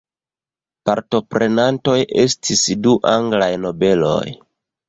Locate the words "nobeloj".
3.67-4.21